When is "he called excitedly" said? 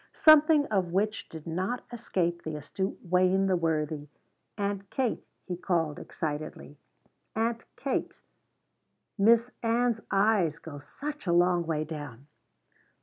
5.45-6.75